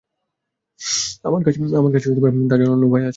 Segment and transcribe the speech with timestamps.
[1.23, 2.07] আমার কাছে
[2.49, 3.09] তার জন্য অন্য উপায় আছে।